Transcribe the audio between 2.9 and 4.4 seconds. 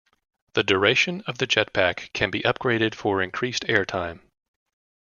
for increased air time.